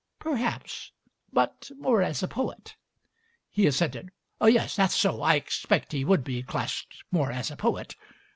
[0.17, 0.93] "Perhaps;
[1.31, 2.75] but more as a poet."
[3.51, 4.09] He assented.
[4.43, 5.21] "Yes, that's so.
[5.21, 7.95] I expect he would be classed more as a poet.